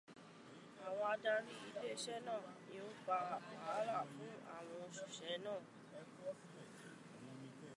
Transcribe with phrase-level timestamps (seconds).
[0.85, 3.15] Àwọn adarí ilé iṣẹ́ náà ni ó ń fa
[3.45, 5.59] wàhálà fún àwọn òṣìṣẹ́ náà.